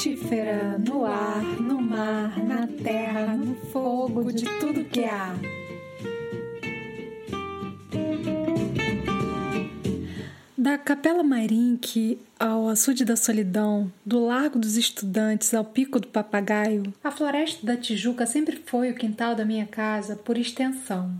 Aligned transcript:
frutífera 0.00 0.78
no 0.78 1.04
ar, 1.04 1.42
no 1.60 1.78
mar, 1.78 2.42
na 2.42 2.66
terra, 2.66 3.36
no 3.36 3.54
fogo, 3.66 4.32
de 4.32 4.46
tudo 4.58 4.82
que 4.82 5.04
há. 5.04 5.34
Da 10.56 10.78
Capela 10.78 11.22
Mairink 11.22 12.18
ao 12.38 12.70
Açude 12.70 13.04
da 13.04 13.14
Solidão, 13.14 13.92
do 14.02 14.24
Largo 14.24 14.58
dos 14.58 14.78
Estudantes 14.78 15.52
ao 15.52 15.66
Pico 15.66 16.00
do 16.00 16.08
Papagaio, 16.08 16.94
a 17.04 17.10
Floresta 17.10 17.66
da 17.66 17.76
Tijuca 17.76 18.24
sempre 18.24 18.56
foi 18.56 18.90
o 18.90 18.94
quintal 18.94 19.34
da 19.34 19.44
minha 19.44 19.66
casa 19.66 20.16
por 20.16 20.38
extensão. 20.38 21.12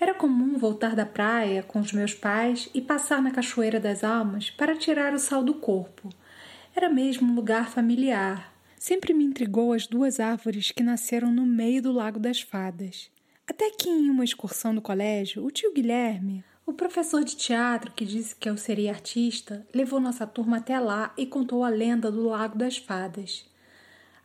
Era 0.00 0.12
comum 0.12 0.58
voltar 0.58 0.96
da 0.96 1.06
praia 1.06 1.62
com 1.62 1.78
os 1.78 1.92
meus 1.92 2.12
pais 2.12 2.68
e 2.74 2.80
passar 2.80 3.22
na 3.22 3.30
Cachoeira 3.30 3.78
das 3.78 4.02
Almas 4.02 4.50
para 4.50 4.74
tirar 4.74 5.14
o 5.14 5.18
sal 5.18 5.44
do 5.44 5.54
corpo. 5.54 6.10
Era 6.76 6.90
mesmo 6.90 7.32
um 7.32 7.34
lugar 7.34 7.70
familiar. 7.70 8.52
Sempre 8.78 9.14
me 9.14 9.24
intrigou 9.24 9.72
as 9.72 9.86
duas 9.86 10.20
árvores 10.20 10.70
que 10.70 10.82
nasceram 10.82 11.32
no 11.32 11.46
meio 11.46 11.80
do 11.80 11.90
Lago 11.90 12.18
das 12.18 12.42
Fadas. 12.42 13.10
Até 13.46 13.70
que 13.70 13.88
em 13.88 14.10
uma 14.10 14.22
excursão 14.22 14.74
do 14.74 14.82
colégio, 14.82 15.42
o 15.42 15.50
tio 15.50 15.72
Guilherme, 15.72 16.44
o 16.66 16.74
professor 16.74 17.24
de 17.24 17.34
teatro 17.34 17.92
que 17.92 18.04
disse 18.04 18.36
que 18.36 18.46
eu 18.46 18.58
seria 18.58 18.90
artista, 18.90 19.66
levou 19.74 19.98
nossa 19.98 20.26
turma 20.26 20.58
até 20.58 20.78
lá 20.78 21.14
e 21.16 21.24
contou 21.24 21.64
a 21.64 21.70
lenda 21.70 22.12
do 22.12 22.24
Lago 22.24 22.58
das 22.58 22.76
Fadas. 22.76 23.46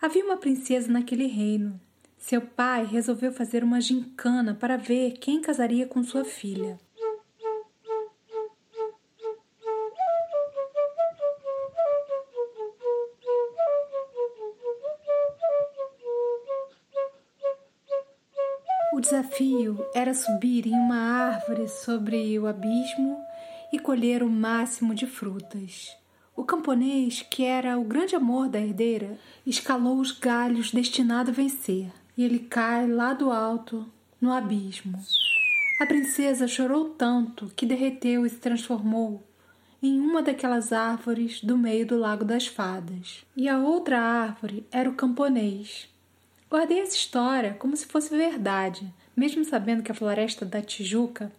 Havia 0.02 0.26
uma 0.26 0.36
princesa 0.36 0.92
naquele 0.92 1.28
reino. 1.28 1.80
Seu 2.18 2.42
pai 2.42 2.86
resolveu 2.86 3.32
fazer 3.32 3.64
uma 3.64 3.80
gincana 3.80 4.54
para 4.54 4.76
ver 4.76 5.14
quem 5.14 5.40
casaria 5.40 5.88
com 5.88 6.04
sua 6.04 6.26
filha. 6.26 6.78
Desafio 19.02 19.84
era 19.94 20.14
subir 20.14 20.68
em 20.68 20.74
uma 20.74 20.96
árvore 20.96 21.68
sobre 21.68 22.38
o 22.40 22.48
abismo 22.48 23.20
e 23.74 23.80
colher 23.80 24.22
o 24.22 24.30
máximo 24.30 24.94
de 24.94 25.08
frutas. 25.08 25.98
O 26.36 26.44
camponês, 26.44 27.22
que 27.22 27.44
era 27.44 27.78
o 27.78 27.84
grande 27.84 28.16
amor 28.16 28.48
da 28.48 28.60
herdeira, 28.60 29.18
escalou 29.46 30.00
os 30.00 30.12
galhos 30.12 30.72
destinado 30.72 31.32
a 31.32 31.34
vencer, 31.34 31.92
e 32.16 32.24
ele 32.24 32.40
cai 32.40 32.88
lá 32.88 33.14
do 33.14 33.32
alto, 33.32 33.86
no 34.20 34.32
abismo. 34.32 34.98
A 35.82 35.86
princesa 35.86 36.48
chorou 36.48 36.92
tanto 36.92 37.52
que 37.56 37.66
derreteu 37.66 38.26
e 38.26 38.30
se 38.30 38.38
transformou 38.38 39.24
em 39.82 40.00
uma 40.00 40.22
daquelas 40.22 40.72
árvores 40.72 41.42
do 41.42 41.58
meio 41.58 41.88
do 41.88 41.98
Lago 41.98 42.24
das 42.24 42.46
Fadas. 42.46 43.26
E 43.36 43.50
a 43.50 43.58
outra 43.58 44.00
árvore 44.00 44.66
era 44.72 44.88
o 44.88 44.94
camponês, 44.94 45.91
Guardei 46.52 46.82
essa 46.82 46.98
história 46.98 47.56
como 47.58 47.78
se 47.78 47.86
fosse 47.86 48.14
verdade, 48.16 48.94
mesmo 49.16 49.46
sabendo 49.46 49.82
que 49.82 49.92
a 49.92 49.96
floresta 49.96 50.46
da 50.46 50.62
Tijuca 50.62 51.32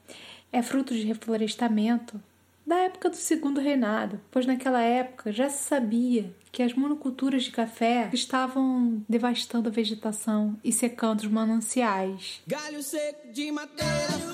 é 0.51 0.63
fruto 0.63 0.95
de 0.95 1.03
reflorestamento 1.03 2.19
da 2.67 2.77
época 2.79 3.11
do 3.11 3.17
Segundo 3.17 3.61
Reinado, 3.61 4.19
pois 4.31 4.47
naquela 4.47 4.81
época 4.81 5.31
já 5.31 5.51
se 5.51 5.65
sabia 5.65 6.35
que 6.51 6.63
as 6.63 6.73
monoculturas 6.73 7.45
de 7.45 7.51
café 7.51 8.09
estavam 8.13 9.05
devastando 9.07 9.69
a 9.69 9.73
vegetação 9.73 10.57
e 10.65 10.73
secando 10.73 11.21
os 11.21 11.27
mananciais. 11.27 12.41
Galho 12.47 12.83
seco 12.83 13.31
de 13.33 13.53
madeira, 13.53 14.32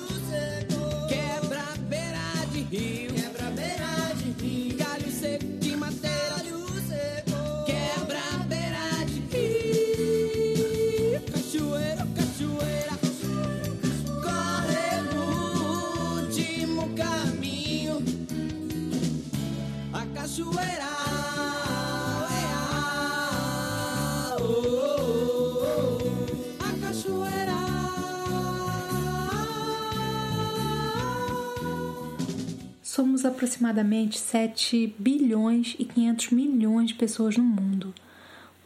Somos 32.99 33.23
aproximadamente 33.23 34.19
7 34.19 34.93
bilhões 34.99 35.73
e 35.79 35.85
500 35.85 36.31
milhões 36.31 36.89
de 36.89 36.95
pessoas 36.95 37.37
no 37.37 37.45
mundo. 37.45 37.95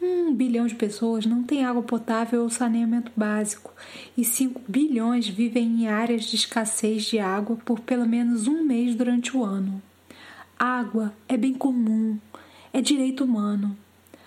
Um 0.02 0.34
bilhão 0.34 0.66
de 0.66 0.74
pessoas 0.74 1.24
não 1.24 1.44
tem 1.44 1.64
água 1.64 1.84
potável 1.84 2.42
ou 2.42 2.50
saneamento 2.50 3.12
básico, 3.14 3.72
e 4.18 4.24
5 4.24 4.60
bilhões 4.66 5.28
vivem 5.28 5.82
em 5.82 5.86
áreas 5.86 6.24
de 6.24 6.34
escassez 6.34 7.04
de 7.04 7.20
água 7.20 7.56
por 7.64 7.78
pelo 7.78 8.08
menos 8.08 8.48
um 8.48 8.64
mês 8.64 8.96
durante 8.96 9.36
o 9.36 9.44
ano. 9.44 9.80
Água 10.58 11.14
é 11.28 11.36
bem 11.36 11.54
comum, 11.54 12.18
é 12.72 12.80
direito 12.80 13.22
humano. 13.22 13.76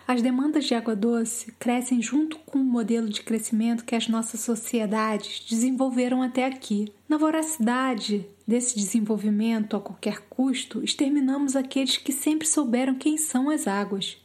As 0.07 0.21
demandas 0.21 0.63
de 0.63 0.73
água 0.73 0.95
doce 0.95 1.51
crescem 1.59 2.01
junto 2.01 2.39
com 2.39 2.59
o 2.59 2.63
modelo 2.63 3.09
de 3.09 3.21
crescimento 3.21 3.83
que 3.83 3.93
as 3.93 4.07
nossas 4.07 4.39
sociedades 4.39 5.45
desenvolveram 5.49 6.23
até 6.23 6.45
aqui. 6.45 6.93
Na 7.09 7.17
voracidade 7.17 8.25
desse 8.47 8.77
desenvolvimento 8.77 9.75
a 9.75 9.81
qualquer 9.81 10.21
custo, 10.29 10.81
exterminamos 10.81 11.57
aqueles 11.57 11.97
que 11.97 12.13
sempre 12.13 12.47
souberam 12.47 12.95
quem 12.95 13.17
são 13.17 13.49
as 13.49 13.67
águas. 13.67 14.15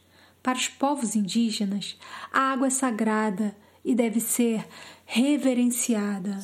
Para 0.41 0.57
os 0.57 0.69
povos 0.69 1.17
indígenas, 1.17 1.97
a 2.31 2.53
água 2.53 2.67
é 2.67 2.69
sagrada 2.69 3.53
e 3.83 3.93
deve 3.93 4.21
ser 4.21 4.65
reverenciada. 5.05 6.39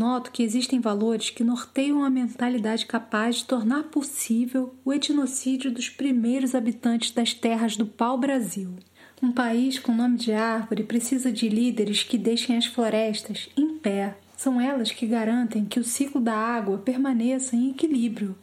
Noto 0.00 0.30
que 0.30 0.42
existem 0.42 0.80
valores 0.80 1.28
que 1.28 1.44
norteiam 1.44 2.02
a 2.02 2.08
mentalidade 2.08 2.86
capaz 2.86 3.36
de 3.36 3.44
tornar 3.44 3.82
possível 3.82 4.74
o 4.82 4.94
etnocídio 4.94 5.70
dos 5.70 5.90
primeiros 5.90 6.54
habitantes 6.54 7.10
das 7.10 7.34
terras 7.34 7.76
do 7.76 7.84
pau-brasil. 7.84 8.76
Um 9.22 9.30
país 9.30 9.78
com 9.78 9.92
nome 9.92 10.16
de 10.16 10.32
árvore 10.32 10.84
precisa 10.84 11.30
de 11.30 11.50
líderes 11.50 12.02
que 12.02 12.16
deixem 12.16 12.56
as 12.56 12.64
florestas 12.64 13.50
em 13.54 13.76
pé. 13.76 14.16
São 14.38 14.58
elas 14.58 14.90
que 14.90 15.06
garantem 15.06 15.66
que 15.66 15.78
o 15.78 15.84
ciclo 15.84 16.18
da 16.18 16.34
água 16.34 16.78
permaneça 16.78 17.54
em 17.54 17.68
equilíbrio. 17.68 18.34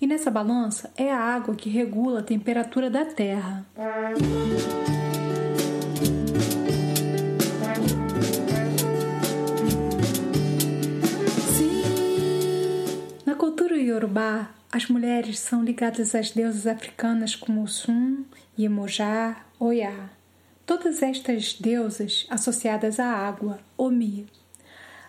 E 0.00 0.06
nessa 0.06 0.30
balança 0.30 0.92
é 0.96 1.12
a 1.12 1.18
água 1.18 1.56
que 1.56 1.68
regula 1.68 2.20
a 2.20 2.22
temperatura 2.22 2.88
da 2.88 3.04
terra. 3.04 3.66
Yorubá, 14.00 14.48
as 14.72 14.86
mulheres 14.88 15.38
são 15.38 15.62
ligadas 15.62 16.14
às 16.14 16.30
deusas 16.30 16.66
africanas 16.66 17.36
como 17.36 17.68
Sun, 17.68 18.24
Iemoja, 18.58 19.36
Oya. 19.58 20.08
Todas 20.64 21.02
estas 21.02 21.52
deusas 21.52 22.26
associadas 22.30 22.98
à 22.98 23.04
água, 23.04 23.60
Omi. 23.76 24.26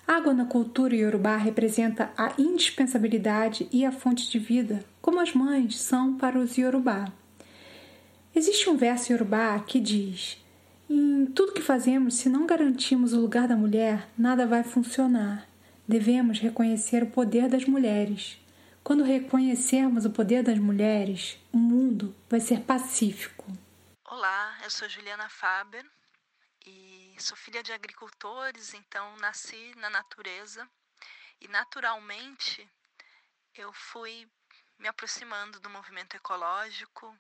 água 0.06 0.34
na 0.34 0.44
cultura 0.44 0.94
iorubá 0.94 1.38
representa 1.38 2.12
a 2.18 2.34
indispensabilidade 2.38 3.66
e 3.72 3.86
a 3.86 3.94
fonte 3.94 4.30
de 4.30 4.38
vida, 4.38 4.84
como 5.02 5.22
as 5.22 5.34
mães 5.34 5.80
são 5.80 6.18
para 6.18 6.38
os 6.38 6.58
iorubá. 6.58 7.06
Existe 8.36 8.70
um 8.70 8.76
verso 8.76 9.14
iorubá 9.14 9.58
que 9.60 9.80
diz: 9.80 10.38
Em 10.90 11.26
tudo 11.28 11.54
que 11.54 11.62
fazemos, 11.62 12.16
se 12.16 12.28
não 12.28 12.46
garantimos 12.46 13.14
o 13.14 13.22
lugar 13.22 13.48
da 13.48 13.56
mulher, 13.56 14.10
nada 14.18 14.46
vai 14.46 14.64
funcionar. 14.64 15.48
Devemos 15.88 16.40
reconhecer 16.40 17.04
o 17.04 17.08
poder 17.08 17.48
das 17.48 17.64
mulheres. 17.64 18.42
Quando 18.84 19.04
reconhecermos 19.04 20.06
o 20.06 20.12
poder 20.12 20.42
das 20.42 20.58
mulheres, 20.58 21.40
o 21.54 21.58
mundo 21.58 22.16
vai 22.28 22.40
ser 22.40 22.62
pacífico. 22.62 23.46
Olá, 24.04 24.58
eu 24.64 24.72
sou 24.72 24.90
Juliana 24.90 25.30
Faber 25.30 25.86
e 26.66 27.16
sou 27.20 27.38
filha 27.38 27.62
de 27.62 27.72
agricultores, 27.72 28.74
então 28.74 29.16
nasci 29.18 29.72
na 29.76 29.88
natureza 29.90 30.68
e 31.40 31.48
naturalmente 31.48 32.68
eu 33.54 33.72
fui 33.72 34.28
me 34.80 34.88
aproximando 34.88 35.60
do 35.60 35.70
movimento 35.70 36.16
ecológico. 36.16 37.16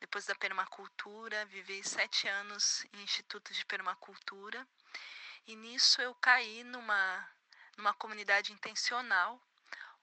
Depois 0.00 0.24
da 0.24 0.34
permacultura, 0.34 1.44
vivi 1.44 1.84
sete 1.84 2.26
anos 2.28 2.86
em 2.94 3.02
instituto 3.02 3.52
de 3.52 3.64
permacultura 3.66 4.66
e 5.46 5.54
nisso 5.54 6.00
eu 6.00 6.14
caí 6.14 6.64
numa, 6.64 7.28
numa 7.76 7.92
comunidade 7.92 8.54
intencional 8.54 9.38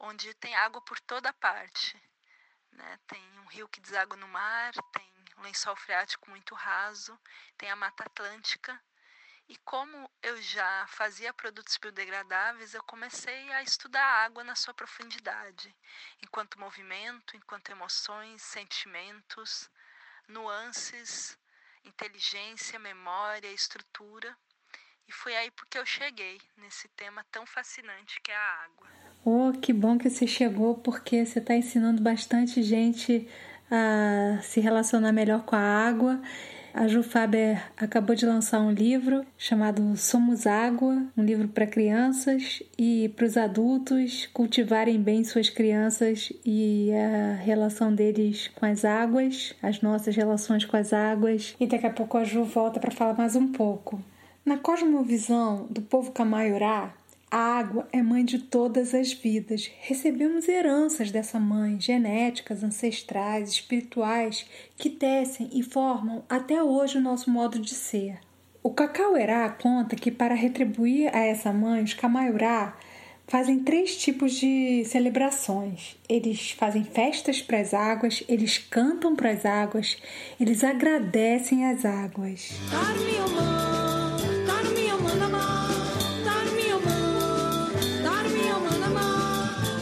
onde 0.02 0.34
tem 0.36 0.56
água 0.56 0.82
por 0.82 1.00
toda 1.00 1.32
parte. 1.34 2.02
Né? 2.72 3.00
Tem 3.08 3.40
um 3.40 3.46
rio 3.46 3.70
que 3.70 3.82
deságua 3.82 4.18
no 4.18 4.28
mar, 4.28 4.74
tem 4.92 5.14
um 5.38 5.42
lençol 5.42 5.76
freático 5.76 6.30
muito 6.30 6.56
raso, 6.56 7.18
tem 7.58 7.70
a 7.70 7.76
Mata 7.76 8.04
Atlântica 8.04 8.80
E 9.48 9.58
como 9.66 10.10
eu 10.22 10.42
já 10.42 10.88
fazia 10.88 11.34
produtos 11.34 11.78
biodegradáveis, 11.78 12.74
eu 12.74 12.84
comecei 12.84 13.52
a 13.52 13.62
estudar 13.62 14.04
a 14.04 14.24
água 14.24 14.44
na 14.44 14.56
sua 14.56 14.74
profundidade, 14.74 15.76
enquanto 16.24 16.60
movimento, 16.60 17.36
enquanto 17.36 17.70
emoções, 17.70 18.42
sentimentos, 18.42 19.70
nuances, 20.28 21.38
inteligência, 21.84 22.80
memória, 22.80 23.52
estrutura. 23.52 24.38
E 25.08 25.12
foi 25.12 25.36
aí 25.36 25.52
porque 25.52 25.78
eu 25.78 25.86
cheguei 25.86 26.40
nesse 26.56 26.88
tema 26.90 27.26
tão 27.26 27.46
fascinante 27.46 28.22
que 28.22 28.32
é 28.32 28.36
a 28.36 28.64
água. 28.64 29.01
Oh, 29.24 29.52
que 29.60 29.72
bom 29.72 29.98
que 29.98 30.10
você 30.10 30.26
chegou, 30.26 30.76
porque 30.76 31.26
você 31.26 31.40
está 31.40 31.56
ensinando 31.56 32.02
bastante 32.02 32.64
gente 32.64 33.28
a 33.70 34.40
se 34.42 34.60
relacionar 34.60 35.12
melhor 35.12 35.44
com 35.44 35.56
a 35.56 35.60
água 35.60 36.20
a 36.74 36.88
Ju 36.88 37.04
Faber 37.04 37.62
acabou 37.76 38.16
de 38.16 38.26
lançar 38.26 38.62
um 38.62 38.72
livro 38.72 39.26
chamado 39.38 39.96
Somos 39.98 40.48
Água, 40.48 41.04
um 41.18 41.24
livro 41.24 41.50
para 41.50 41.68
crianças 41.68 42.64
e 42.78 43.12
para 43.16 43.26
os 43.26 43.36
adultos 43.36 44.28
cultivarem 44.28 45.02
bem 45.02 45.24
suas 45.24 45.50
crianças 45.50 46.32
e 46.46 46.90
a 46.94 47.36
relação 47.36 47.94
deles 47.94 48.50
com 48.56 48.66
as 48.66 48.86
águas, 48.86 49.54
as 49.62 49.82
nossas 49.82 50.16
relações 50.16 50.64
com 50.64 50.78
as 50.78 50.94
águas. 50.94 51.56
E 51.60 51.68
daqui 51.68 51.86
a 51.86 51.92
pouco 51.92 52.18
a 52.18 52.24
Ju 52.24 52.44
volta 52.46 52.80
para 52.80 52.92
falar 52.92 53.18
mais 53.18 53.36
um 53.36 53.52
pouco. 53.52 54.02
Na 54.46 54.58
cosmovisão 54.58 55.68
do 55.70 55.82
povo 55.82 56.12
Camaiurá, 56.12 56.94
a 57.32 57.38
água 57.38 57.88
é 57.94 58.02
mãe 58.02 58.26
de 58.26 58.40
todas 58.40 58.94
as 58.94 59.14
vidas. 59.14 59.72
Recebemos 59.80 60.50
heranças 60.50 61.10
dessa 61.12 61.40
mãe, 61.40 61.80
genéticas, 61.80 62.62
ancestrais, 62.62 63.50
espirituais, 63.50 64.46
que 64.76 64.90
tecem 64.90 65.50
e 65.54 65.64
formam 65.64 66.26
até 66.28 66.62
hoje 66.62 66.98
o 66.98 67.02
nosso 67.02 67.32
modo 67.32 67.58
de 67.58 67.74
ser. 67.74 68.20
O 68.62 68.70
Cacauerá 68.70 69.50
conta 69.50 69.96
que, 69.96 70.12
para 70.12 70.36
retribuir 70.36 71.10
a 71.16 71.20
essa 71.20 71.54
mãe, 71.54 71.82
os 71.82 71.94
Camaiurá 71.94 72.78
fazem 73.26 73.60
três 73.60 73.96
tipos 73.96 74.34
de 74.34 74.84
celebrações. 74.84 75.98
Eles 76.10 76.52
fazem 76.52 76.84
festas 76.84 77.42
para 77.42 77.62
as 77.62 77.74
águas, 77.74 78.22
eles 78.28 78.58
cantam 78.58 79.16
para 79.16 79.32
as 79.32 79.46
águas, 79.46 79.98
eles 80.38 80.66
agradecem 80.66 81.66
às 81.66 81.86
águas. 81.86 82.50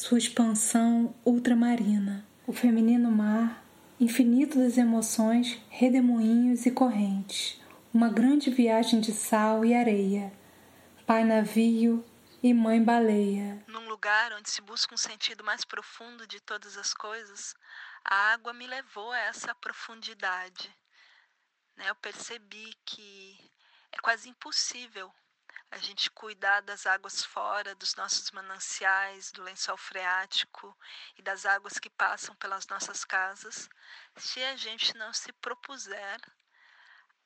sua 0.00 0.16
expansão 0.16 1.14
ultramarina, 1.26 2.26
o 2.46 2.54
feminino 2.54 3.10
mar, 3.10 3.62
infinito 4.00 4.58
das 4.58 4.78
emoções, 4.78 5.60
redemoinhos 5.68 6.64
e 6.64 6.70
correntes, 6.70 7.60
uma 7.92 8.08
grande 8.08 8.48
viagem 8.48 8.98
de 8.98 9.12
sal 9.12 9.62
e 9.62 9.74
areia, 9.74 10.32
pai 11.06 11.22
navio 11.22 12.02
e 12.42 12.54
mãe 12.54 12.82
baleia. 12.82 13.62
Num 13.68 13.90
lugar 13.90 14.32
onde 14.32 14.48
se 14.48 14.62
busca 14.62 14.94
um 14.94 14.98
sentido 14.98 15.44
mais 15.44 15.66
profundo 15.66 16.26
de 16.26 16.40
todas 16.40 16.78
as 16.78 16.94
coisas, 16.94 17.54
a 18.02 18.32
água 18.32 18.54
me 18.54 18.66
levou 18.66 19.12
a 19.12 19.18
essa 19.18 19.54
profundidade. 19.56 20.74
Né? 21.76 21.90
Eu 21.90 21.94
percebi 21.96 22.72
que 22.86 23.38
é 23.92 23.98
quase 23.98 24.30
impossível 24.30 25.12
a 25.70 25.78
gente 25.78 26.10
cuidar 26.10 26.60
das 26.62 26.84
águas 26.84 27.24
fora, 27.24 27.74
dos 27.76 27.94
nossos 27.94 28.30
mananciais, 28.32 29.30
do 29.30 29.42
lençol 29.42 29.76
freático 29.76 30.76
e 31.16 31.22
das 31.22 31.46
águas 31.46 31.78
que 31.78 31.88
passam 31.88 32.34
pelas 32.36 32.66
nossas 32.66 33.04
casas, 33.04 33.68
se 34.16 34.42
a 34.44 34.56
gente 34.56 34.96
não 34.96 35.12
se 35.12 35.32
propuser 35.34 36.20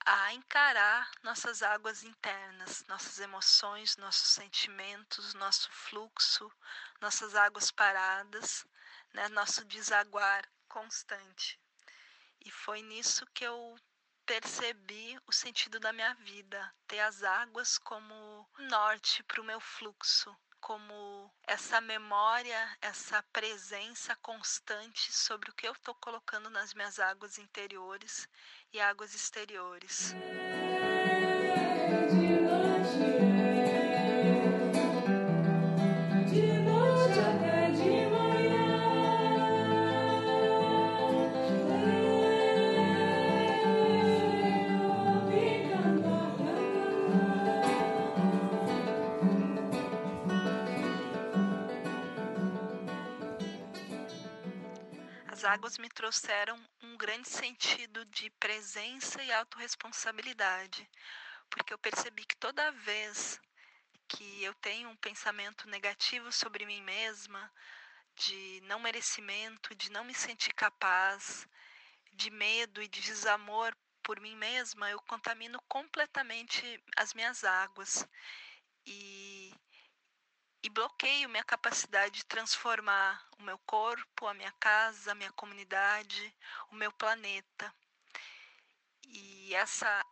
a 0.05 0.35
encarar 0.35 1.11
nossas 1.23 1.63
águas 1.63 2.03
internas, 2.05 2.85
nossas 2.87 3.19
emoções, 3.19 3.97
nossos 3.97 4.29
sentimentos, 4.29 5.33
nosso 5.33 5.71
fluxo, 5.73 6.53
nossas 7.01 7.35
águas 7.35 7.71
paradas, 7.71 8.67
né, 9.15 9.29
nosso 9.31 9.65
desaguar 9.65 10.47
constante. 10.69 11.59
E 12.45 12.51
foi 12.51 12.83
nisso 12.83 13.27
que 13.33 13.45
eu 13.45 13.79
percebi 14.27 15.19
o 15.27 15.33
sentido 15.33 15.79
da 15.79 15.93
minha 15.93 16.15
vida, 16.15 16.73
ter 16.87 17.01
as 17.01 17.23
águas 17.23 17.79
como 17.79 18.49
norte 18.59 19.23
para 19.23 19.41
o 19.41 19.45
meu 19.45 19.61
fluxo, 19.61 20.35
como 20.61 21.31
essa 21.47 21.81
memória, 21.81 22.79
essa 22.81 23.23
presença 23.33 24.17
constante 24.17 25.13
sobre 25.13 25.51
o 25.51 25.55
que 25.55 25.69
eu 25.69 25.73
estou 25.73 25.95
colocando 25.97 26.49
nas 26.49 26.73
minhas 26.73 26.99
águas 26.99 27.39
interiores 27.39 28.27
e 28.73 28.81
águas 28.81 29.15
exteriores. 29.15 30.15
Águas 55.45 55.79
me 55.79 55.89
trouxeram 55.89 56.59
um 56.83 56.97
grande 56.97 57.29
sentido 57.29 58.05
de 58.07 58.31
presença 58.31 59.23
e 59.23 59.33
autorresponsabilidade, 59.33 60.89
porque 61.51 61.73
eu 61.73 61.79
percebi 61.79 62.25
que 62.25 62.37
toda 62.37 62.73
vez 62.73 63.41
que 64.09 64.43
eu 64.43 64.55
tenho 64.55 64.89
um 64.89 64.97
pensamento 64.97 65.69
negativo 65.69 66.31
sobre 66.33 66.67
mim 66.67 66.83
mesma, 66.83 67.53
de 68.17 68.61
não 68.65 68.79
merecimento, 68.79 69.75
de 69.75 69.91
não 69.91 70.05
me 70.05 70.15
sentir 70.15 70.53
capaz, 70.55 71.49
de 72.13 72.31
medo 72.31 72.83
e 72.83 72.89
de 72.89 73.01
desamor 73.01 73.77
por 74.03 74.21
mim 74.21 74.37
mesma, 74.37 74.91
eu 74.91 75.01
contamino 75.03 75.61
completamente 75.69 76.83
as 76.97 77.15
minhas 77.15 77.43
águas. 77.43 78.07
E 78.87 79.53
e 80.65 80.71
bloqueio 80.71 81.29
minha 81.29 81.45
capacidade 81.45 82.15
de 82.17 82.25
transformar 82.25 83.23
o 83.39 83.43
meu 83.43 83.59
corpo, 83.59 84.27
a 84.27 84.33
minha 84.33 84.53
casa, 84.53 85.13
a 85.13 85.15
minha 85.15 85.31
comunidade, 85.33 86.35
o 86.71 86.75
meu 86.75 86.91
planeta. 86.91 87.73
E 89.07 89.55
essa 89.55 90.05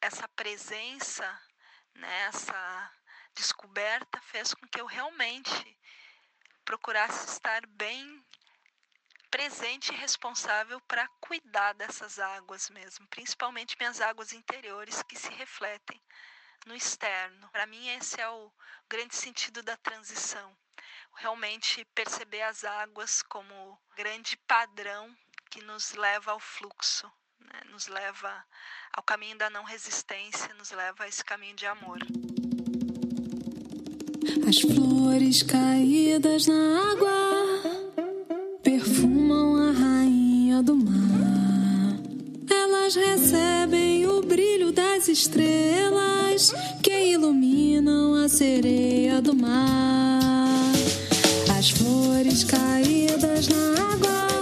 essa 0.00 0.28
presença, 0.28 1.24
né, 1.94 2.24
essa 2.24 2.92
descoberta 3.34 4.20
fez 4.20 4.52
com 4.52 4.66
que 4.66 4.80
eu 4.80 4.84
realmente 4.84 5.78
procurasse 6.64 7.30
estar 7.30 7.64
bem 7.68 8.22
presente 9.30 9.92
e 9.92 9.96
responsável 9.96 10.80
para 10.82 11.08
cuidar 11.20 11.72
dessas 11.74 12.18
águas 12.18 12.68
mesmo, 12.68 13.06
principalmente 13.08 13.76
minhas 13.78 14.00
águas 14.00 14.32
interiores 14.32 15.02
que 15.04 15.16
se 15.16 15.30
refletem 15.30 16.03
no 16.64 16.74
externo. 16.74 17.48
Para 17.52 17.66
mim, 17.66 17.88
esse 17.90 18.20
é 18.20 18.28
o 18.28 18.50
grande 18.88 19.14
sentido 19.14 19.62
da 19.62 19.76
transição. 19.76 20.50
Realmente 21.16 21.84
perceber 21.94 22.42
as 22.42 22.64
águas 22.64 23.22
como 23.22 23.78
grande 23.96 24.36
padrão 24.48 25.14
que 25.50 25.62
nos 25.62 25.92
leva 25.92 26.32
ao 26.32 26.40
fluxo, 26.40 27.10
né? 27.38 27.60
nos 27.70 27.86
leva 27.86 28.44
ao 28.92 29.02
caminho 29.02 29.38
da 29.38 29.48
não 29.48 29.62
resistência, 29.62 30.52
nos 30.54 30.72
leva 30.72 31.04
a 31.04 31.08
esse 31.08 31.24
caminho 31.24 31.54
de 31.54 31.66
amor. 31.66 31.98
As 34.48 34.60
flores 34.60 35.42
caídas 35.42 36.46
na 36.46 36.90
água 36.90 37.14
perfumam 38.62 39.56
a 39.56 39.70
rainha 39.70 40.62
do 40.62 40.74
mar. 40.74 42.00
Elas 42.50 42.94
recebem 42.96 43.53
estrelas 45.14 46.52
que 46.82 47.12
iluminam 47.12 48.14
a 48.16 48.28
sereia 48.28 49.22
do 49.22 49.32
mar. 49.32 50.72
As 51.56 51.70
flores 51.70 52.42
caídas 52.42 53.46
na 53.46 53.92
água 53.92 54.33